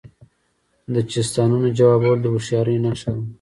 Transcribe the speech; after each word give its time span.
د 0.93 0.95
چیستانونو 1.11 1.67
ځوابول 1.77 2.17
د 2.21 2.25
هوښیارۍ 2.33 2.77
نښه 2.85 3.09
ده. 3.15 3.23